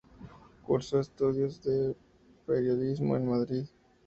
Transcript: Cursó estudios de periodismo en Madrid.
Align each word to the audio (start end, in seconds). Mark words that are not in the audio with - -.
Cursó 0.65 0.99
estudios 0.99 1.61
de 1.61 1.95
periodismo 2.47 3.15
en 3.17 3.29
Madrid. 3.29 3.65